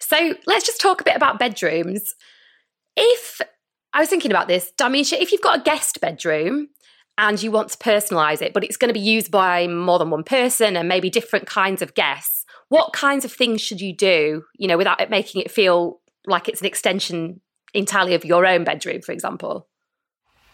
[0.00, 2.14] So let's just talk a bit about bedrooms.
[2.96, 3.40] If
[3.98, 4.72] I was thinking about this.
[4.78, 6.68] Dharmeesha, if you've got a guest bedroom
[7.18, 10.10] and you want to personalize it, but it's going to be used by more than
[10.10, 14.44] one person and maybe different kinds of guests, what kinds of things should you do,
[14.56, 17.40] you know, without it making it feel like it's an extension
[17.74, 19.66] entirely of your own bedroom, for example?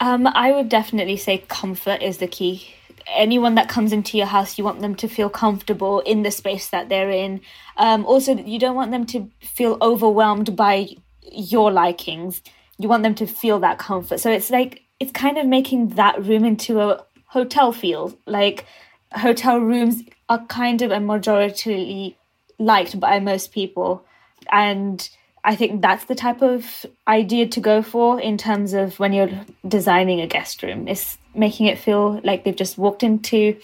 [0.01, 2.75] Um, I would definitely say comfort is the key.
[3.15, 6.69] Anyone that comes into your house, you want them to feel comfortable in the space
[6.71, 7.43] that they're in.
[7.77, 10.89] Um, also, you don't want them to feel overwhelmed by
[11.31, 12.41] your likings
[12.79, 14.21] you want them to feel that comfort.
[14.21, 18.17] So it's like it's kind of making that room into a hotel feel.
[18.27, 18.67] Like
[19.13, 22.17] hotel rooms are kind of a majority
[22.59, 24.05] liked by most people.
[24.51, 25.09] And
[25.45, 29.45] I think that's the type of idea to go for in terms of when you're
[29.67, 30.89] designing a guest room.
[30.89, 33.57] Is making it feel like they've just walked into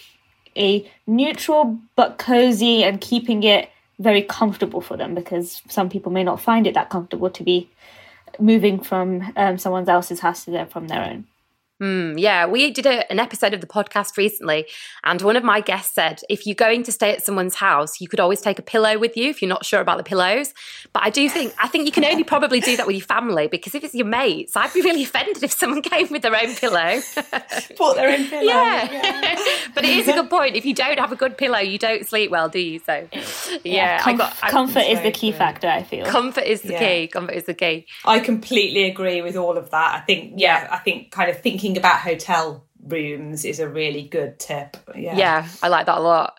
[0.56, 3.70] a neutral but cozy and keeping it
[4.00, 7.68] very comfortable for them because some people may not find it that comfortable to be
[8.38, 11.26] moving from um, someone else's house to their from their own.
[11.80, 14.66] Mm, yeah, we did a, an episode of the podcast recently,
[15.02, 18.08] and one of my guests said if you're going to stay at someone's house, you
[18.08, 20.52] could always take a pillow with you if you're not sure about the pillows.
[20.92, 23.48] But I do think I think you can only probably do that with your family
[23.48, 26.54] because if it's your mates, I'd be really offended if someone came with their own
[26.54, 27.00] pillow.
[27.78, 28.42] Bought their own pillow.
[28.42, 28.92] Yeah.
[28.92, 29.38] yeah.
[29.74, 30.56] but it is a good point.
[30.56, 32.80] If you don't have a good pillow, you don't sleep well, do you?
[32.80, 35.38] So, yeah, yeah com- got, comfort is the key good.
[35.38, 35.68] factor.
[35.68, 36.78] I feel comfort is the yeah.
[36.78, 37.08] key.
[37.08, 37.86] Comfort is the key.
[38.04, 39.94] I completely agree with all of that.
[39.94, 44.02] I think, yeah, I think kind of thinking thinking about hotel rooms is a really
[44.02, 44.76] good tip.
[44.94, 45.16] Yeah.
[45.16, 46.38] Yeah, I like that a lot.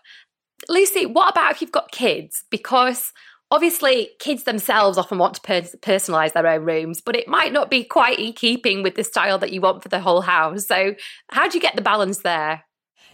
[0.68, 2.44] Lucy, what about if you've got kids?
[2.50, 3.12] Because
[3.50, 7.68] obviously kids themselves often want to per- personalize their own rooms but it might not
[7.68, 10.94] be quite in keeping with the style that you want for the whole house so
[11.28, 12.64] how do you get the balance there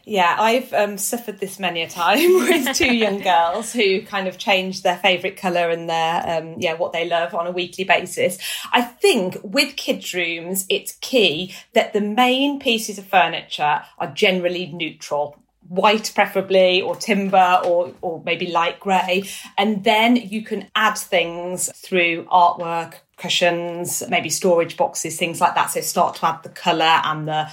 [0.08, 4.38] yeah, I've um, suffered this many a time with two young girls who kind of
[4.38, 8.38] change their favourite colour and their um, yeah what they love on a weekly basis.
[8.72, 14.66] I think with kids' rooms, it's key that the main pieces of furniture are generally
[14.66, 15.36] neutral.
[15.68, 19.24] White preferably or timber or or maybe light grey.
[19.58, 25.70] And then you can add things through artwork cushions maybe storage boxes things like that.
[25.70, 27.50] So start to add the colour and the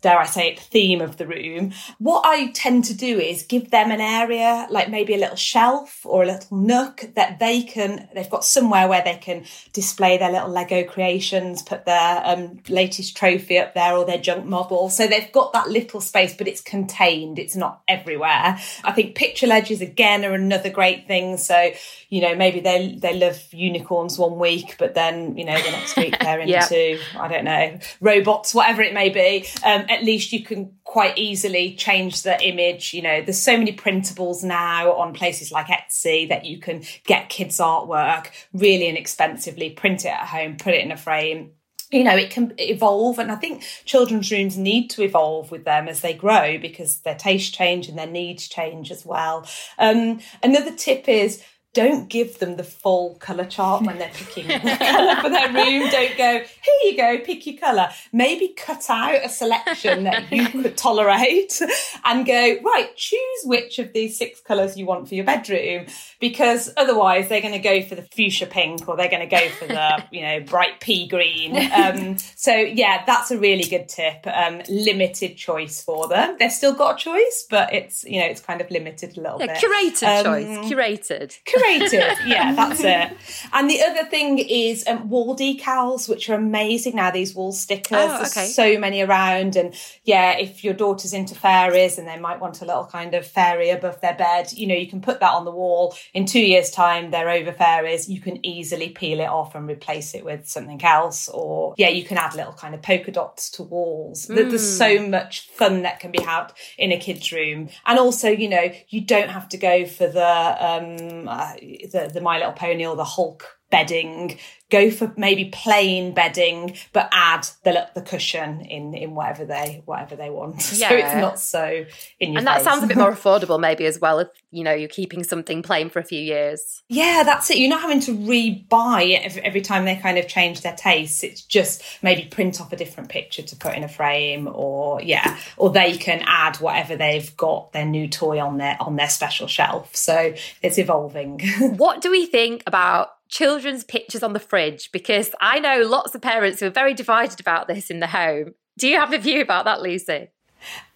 [0.00, 1.72] dare I say it, theme of the room.
[1.98, 6.00] What I tend to do is give them an area, like maybe a little shelf
[6.04, 10.32] or a little nook that they can, they've got somewhere where they can display their
[10.32, 14.88] little Lego creations, put their um, latest trophy up there or their junk model.
[14.88, 18.58] So they've got that little space, but it's contained, it's not everywhere.
[18.84, 21.36] I think picture ledges again are another great thing.
[21.36, 21.72] So,
[22.08, 25.96] you know, maybe they they love unicorns one week, but then, you know, the next
[25.96, 26.98] week they're into.
[27.18, 29.46] I don't know, robots, whatever it may be.
[29.64, 32.94] Um, at least you can quite easily change the image.
[32.94, 37.28] You know, there's so many printables now on places like Etsy that you can get
[37.28, 41.50] kids' artwork really inexpensively, print it at home, put it in a frame
[41.92, 45.88] you know it can evolve and i think children's rooms need to evolve with them
[45.88, 49.44] as they grow because their tastes change and their needs change as well
[49.78, 54.76] um, another tip is don't give them the full colour chart when they're picking the
[54.76, 55.88] colour for their room.
[55.90, 57.90] Don't go, here you go, pick your colour.
[58.12, 61.60] Maybe cut out a selection that you could tolerate
[62.04, 65.86] and go, right, choose which of these six colours you want for your bedroom.
[66.18, 69.48] Because otherwise they're going to go for the fuchsia pink or they're going to go
[69.50, 71.56] for the, you know, bright pea green.
[71.72, 74.26] Um, so yeah, that's a really good tip.
[74.26, 76.36] Um, limited choice for them.
[76.38, 79.40] They've still got a choice, but it's, you know, it's kind of limited a little
[79.40, 79.62] yeah, bit.
[79.62, 81.38] Curated um, choice, curated Curated,
[82.26, 83.16] yeah, that's it.
[83.52, 87.10] And the other thing is um, wall decals, which are amazing now.
[87.10, 88.30] These wall stickers, oh, okay.
[88.34, 89.56] there's so many around.
[89.56, 93.26] And yeah, if your daughter's into fairies and they might want a little kind of
[93.26, 95.94] fairy above their bed, you know, you can put that on the wall.
[96.14, 98.08] In two years' time, they're over fairies.
[98.08, 101.28] You can easily peel it off and replace it with something else.
[101.28, 104.26] Or yeah, you can add little kind of polka dots to walls.
[104.26, 104.50] Mm.
[104.50, 107.68] There's so much fun that can be had in a kid's room.
[107.86, 112.20] And also, you know, you don't have to go for the um, uh, the, the
[112.20, 114.38] My Little Pony or the Hulk bedding
[114.70, 120.16] go for maybe plain bedding but add the the cushion in in whatever they whatever
[120.16, 120.56] they want.
[120.72, 120.88] Yeah.
[120.88, 121.84] so it's not so
[122.20, 122.64] in your and that face.
[122.64, 125.90] sounds a bit more affordable maybe as well if you know you're keeping something plain
[125.90, 126.82] for a few years.
[126.88, 127.58] Yeah that's it.
[127.58, 131.22] You're not having to rebuy it every, every time they kind of change their tastes.
[131.22, 135.36] It's just maybe print off a different picture to put in a frame or yeah
[135.56, 139.48] or they can add whatever they've got their new toy on their on their special
[139.48, 139.94] shelf.
[139.94, 141.40] So it's evolving.
[141.80, 146.20] What do we think about children's pictures on the fridge because I know lots of
[146.20, 148.54] parents who are very divided about this in the home.
[148.78, 150.28] Do you have a view about that, Lucy?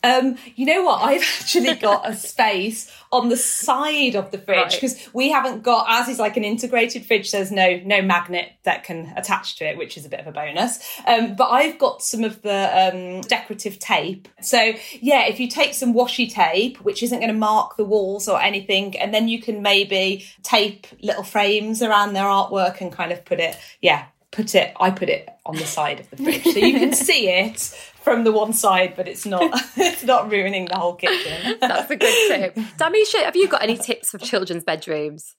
[0.04, 1.02] Um, you know what?
[1.02, 5.14] I've actually got a space on the side of the fridge because right.
[5.14, 7.32] we haven't got as is like an integrated fridge.
[7.32, 10.32] There's no no magnet that can attach to it, which is a bit of a
[10.32, 10.78] bonus.
[11.06, 12.50] Um, but I've got some of the
[12.92, 14.28] um, decorative tape.
[14.42, 18.28] So yeah, if you take some washi tape, which isn't going to mark the walls
[18.28, 23.10] or anything, and then you can maybe tape little frames around their artwork and kind
[23.12, 24.74] of put it, yeah, put it.
[24.80, 27.60] I put it on the side of the fridge so you can see it
[28.02, 29.42] from the one side, but it's not
[29.76, 31.56] it's not ruining the whole kitchen.
[31.60, 32.54] That's a good tip.
[32.78, 35.36] Dharmeesha, have you got any tips for children's bedrooms?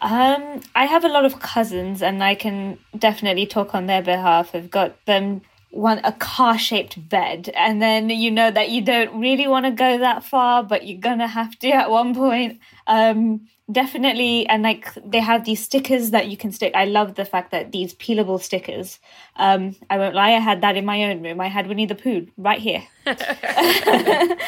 [0.00, 4.54] Um, I have a lot of cousins, and I can definitely talk on their behalf.
[4.54, 9.20] I've got them one a car shaped bed, and then you know that you don't
[9.20, 12.60] really want to go that far, but you're gonna have to at one point.
[12.86, 16.72] Um, definitely and like they have these stickers that you can stick.
[16.74, 18.98] I love the fact that these peelable stickers
[19.36, 21.40] um i won't lie i had that in my own room.
[21.40, 22.82] I had winnie the pooh right here.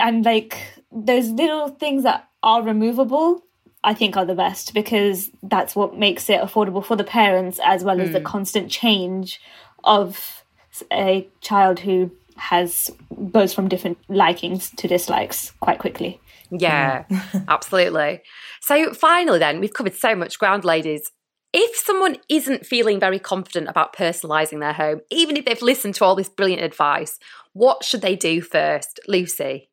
[0.00, 0.56] And like
[0.90, 3.44] those little things that are removable
[3.82, 7.82] I think are the best because that's what makes it affordable for the parents as
[7.82, 9.40] well as the constant change
[9.84, 10.44] of
[10.92, 12.10] a child who
[12.40, 12.90] has
[13.30, 16.20] goes from different likings to dislikes quite quickly.
[16.50, 17.04] Yeah,
[17.48, 18.22] absolutely.
[18.60, 21.10] So, finally, then, we've covered so much ground, ladies.
[21.52, 26.04] If someone isn't feeling very confident about personalising their home, even if they've listened to
[26.04, 27.18] all this brilliant advice,
[27.52, 29.00] what should they do first?
[29.08, 29.69] Lucy?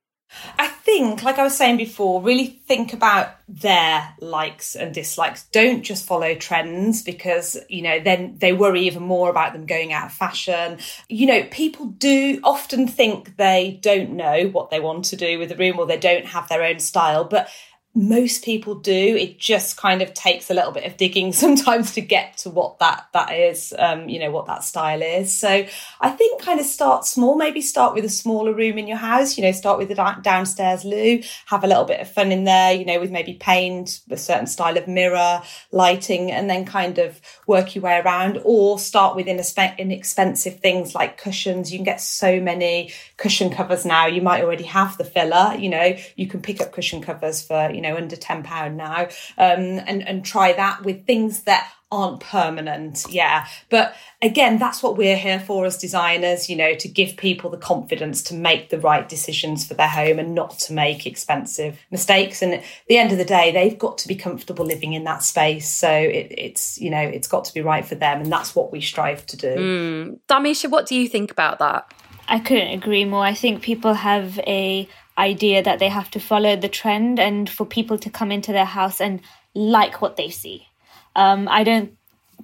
[0.60, 5.46] I think, like I was saying before, really think about their likes and dislikes.
[5.52, 9.94] Don't just follow trends because, you know, then they worry even more about them going
[9.94, 10.80] out of fashion.
[11.08, 15.50] You know, people do often think they don't know what they want to do with
[15.50, 17.50] the room or they don't have their own style, but
[17.98, 22.02] most people do it just kind of takes a little bit of digging sometimes to
[22.02, 25.36] get to what that that is um, you know what that style is.
[25.36, 25.66] So
[26.00, 29.38] i think kind of start small maybe start with a smaller room in your house
[29.38, 32.72] you know start with the downstairs loo have a little bit of fun in there
[32.72, 35.42] you know with maybe paint a certain style of mirror
[35.72, 41.18] lighting and then kind of work your way around or start with inexpensive things like
[41.18, 41.72] cushions.
[41.72, 45.70] You can get so many cushion covers now you might already have the filler you
[45.70, 49.04] know you can pick up cushion covers for you know under £10 now,
[49.38, 53.06] um, and, and try that with things that aren't permanent.
[53.10, 53.48] Yeah.
[53.70, 57.58] But again, that's what we're here for as designers, you know, to give people the
[57.58, 62.42] confidence to make the right decisions for their home and not to make expensive mistakes.
[62.42, 65.24] And at the end of the day, they've got to be comfortable living in that
[65.24, 65.70] space.
[65.70, 68.22] So it, it's, you know, it's got to be right for them.
[68.22, 69.56] And that's what we strive to do.
[69.56, 70.20] Mm.
[70.28, 71.90] Dharmeesha, what do you think about that?
[72.28, 73.24] I couldn't agree more.
[73.24, 77.66] I think people have a idea that they have to follow the trend and for
[77.66, 79.22] people to come into their house and
[79.54, 80.68] like what they see.
[81.16, 81.98] Um, I don't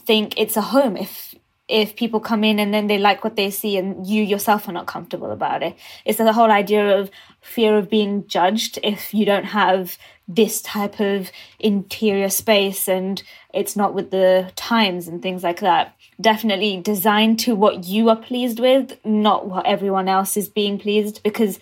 [0.06, 1.36] think it's a home if
[1.68, 4.74] if people come in and then they like what they see and you yourself are
[4.74, 5.76] not comfortable about it.
[6.03, 7.09] It's the whole idea of
[7.41, 9.97] fear of being judged if you don't have
[10.28, 15.95] this type of interior space and it's not with the times and things like that.
[16.20, 21.22] Definitely designed to what you are pleased with, not what everyone else is being pleased
[21.24, 21.59] because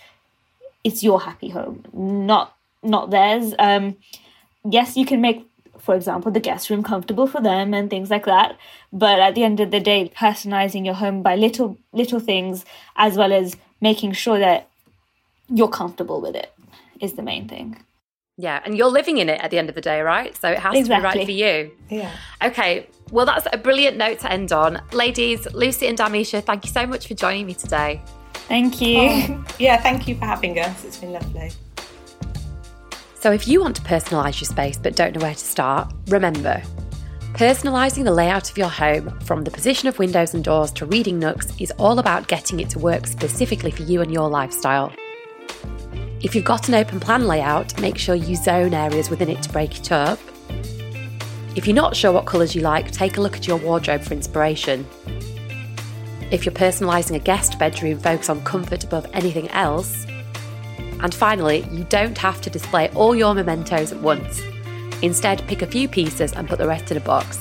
[0.84, 3.54] it's your happy home, not not theirs.
[3.60, 3.98] Um,
[4.70, 5.48] yes, you can make,
[5.82, 8.58] for example, the guest room comfortable for them and things like that.
[8.94, 12.66] But at the end of the day, personalizing your home by little little things,
[12.96, 14.70] as well as making sure that
[15.50, 16.54] you're comfortable with it,
[17.00, 17.84] is the main thing.
[18.38, 20.36] Yeah, and you're living in it at the end of the day, right?
[20.36, 21.12] So it has exactly.
[21.12, 21.72] to be right for you.
[21.90, 22.12] Yeah.
[22.44, 24.82] Okay, well, that's a brilliant note to end on.
[24.94, 28.02] Ladies, Lucy and Dharmeesha, thank you so much for joining me today.
[28.34, 28.98] Thank you.
[29.00, 30.84] Oh, yeah, thank you for having us.
[30.86, 31.52] It's been lovely.
[33.22, 36.60] So, if you want to personalise your space but don't know where to start, remember
[37.34, 41.20] personalising the layout of your home from the position of windows and doors to reading
[41.20, 44.92] nooks is all about getting it to work specifically for you and your lifestyle.
[46.22, 49.52] If you've got an open plan layout, make sure you zone areas within it to
[49.52, 50.18] break it up.
[51.56, 54.16] If you're not sure what colours you like, take a look at your wardrobe for
[54.16, 54.84] inspiration.
[56.32, 60.08] If you're personalising a guest bedroom, focus on comfort above anything else.
[61.02, 64.42] And finally, you don't have to display all your mementos at once.
[65.02, 67.40] Instead, pick a few pieces and put the rest in a box.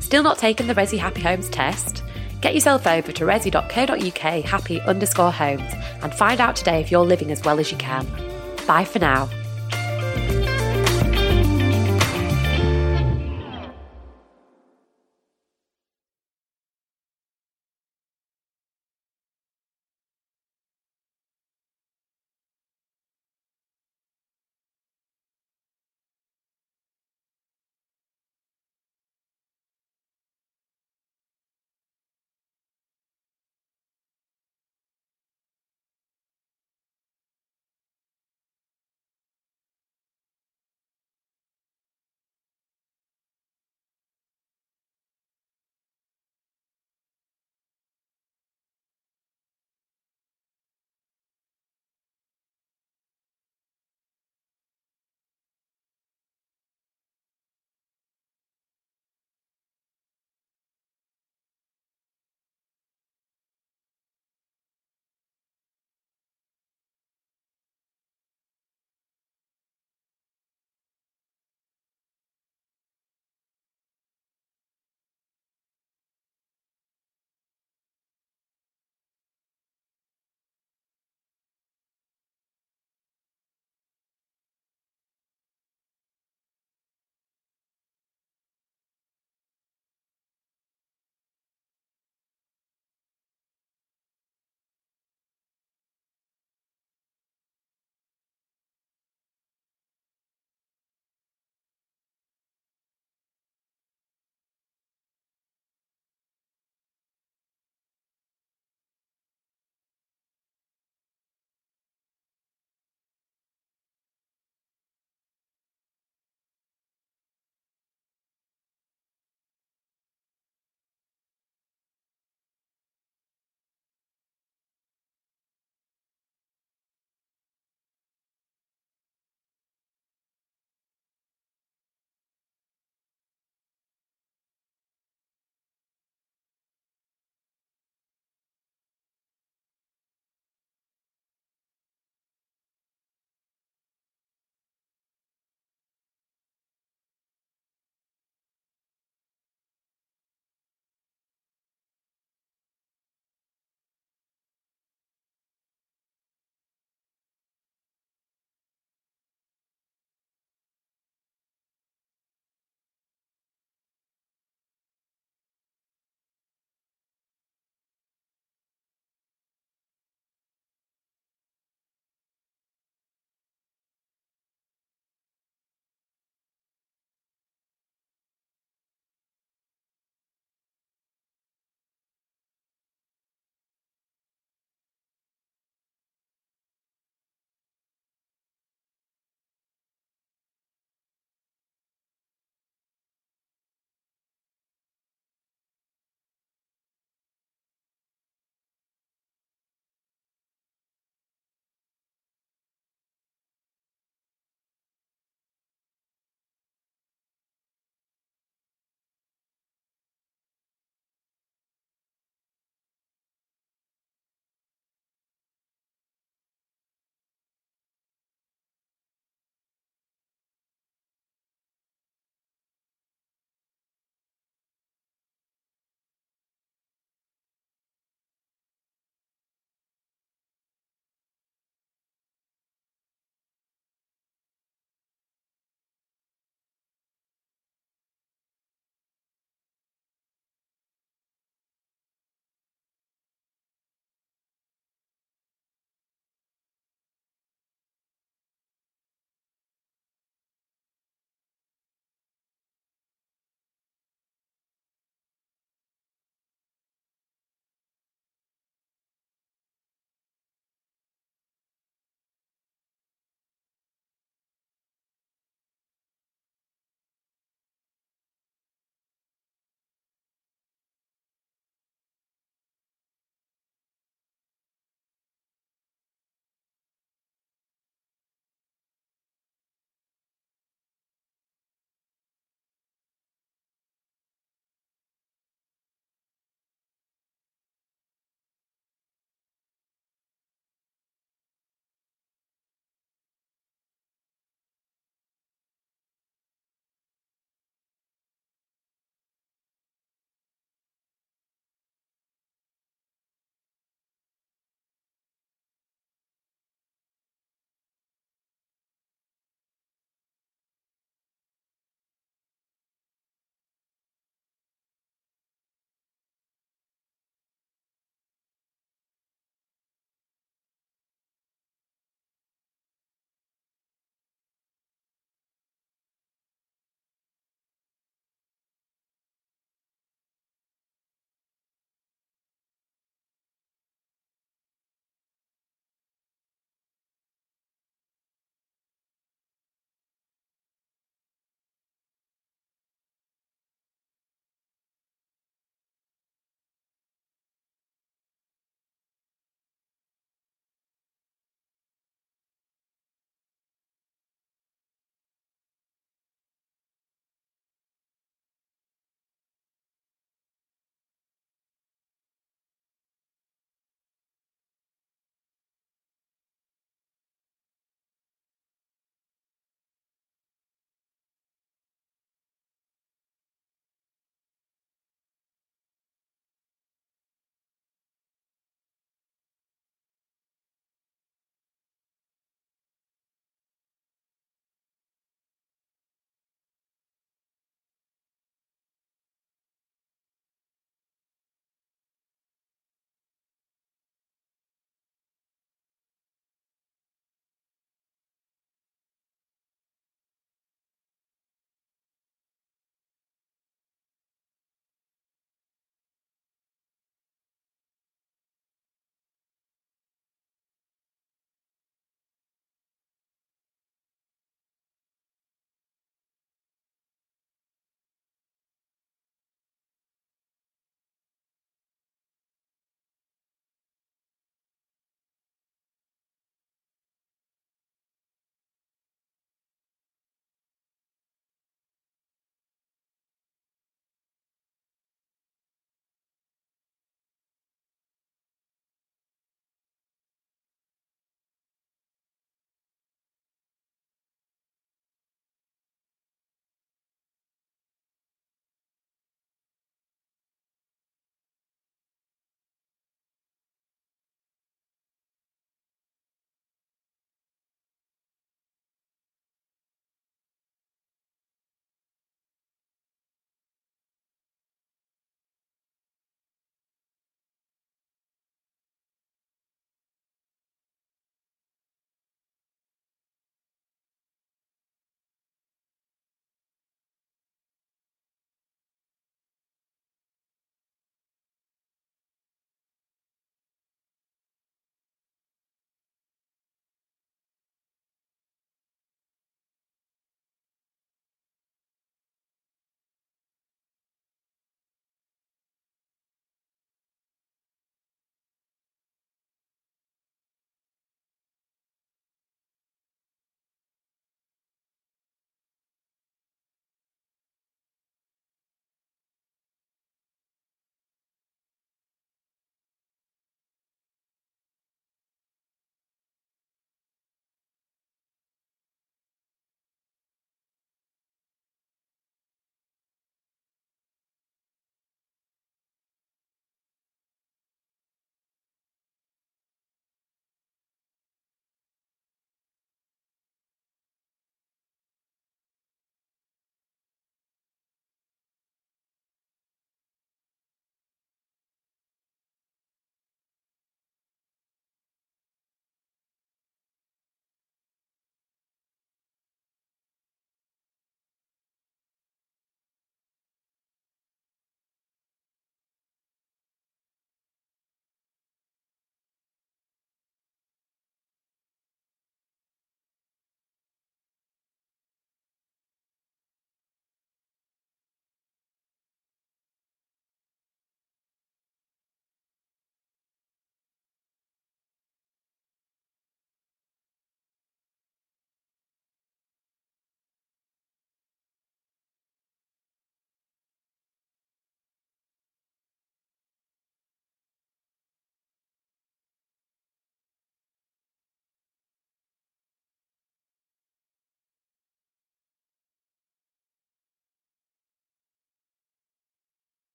[0.00, 2.02] Still not taking the Resi Happy Homes test?
[2.40, 7.30] Get yourself over to resi.co.uk happy underscore homes and find out today if you're living
[7.30, 8.06] as well as you can.
[8.66, 9.28] Bye for now.